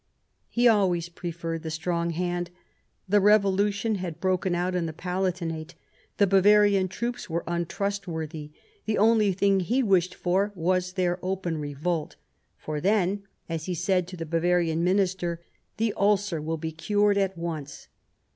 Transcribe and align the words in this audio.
He 0.49 0.67
always 0.67 1.09
preferred 1.09 1.61
the 1.61 1.69
strong 1.69 2.09
hand. 2.09 2.49
The 3.07 3.19
revolution 3.21 3.93
had 4.01 4.19
broken 4.19 4.55
out 4.55 4.73
in 4.73 4.87
the 4.87 4.93
Palatinate. 4.93 5.75
The 6.17 6.25
Bavarian 6.25 6.87
troops 6.87 7.29
were 7.29 7.43
untrustworthy; 7.45 8.49
the 8.85 8.97
only 8.97 9.31
thing 9.31 9.59
he 9.59 9.83
wished 9.83 10.15
for 10.15 10.51
was 10.55 10.93
their 10.93 11.23
open 11.23 11.59
revolt;" 11.59 12.15
for 12.65 12.81
then," 12.81 13.25
as 13.47 13.65
he 13.65 13.75
said 13.75 14.07
to 14.07 14.17
the 14.17 14.25
Bavarian 14.25 14.83
Minister," 14.83 15.39
the 15.77 15.93
ulcer 15.95 16.41
will 16.41 16.57
be 16.57 16.71
cured 16.71 17.19
at 17.19 17.37
once. 17.37 17.87